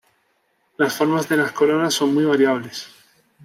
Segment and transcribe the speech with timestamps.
[0.77, 2.87] Las formas de las coronas son muy variables.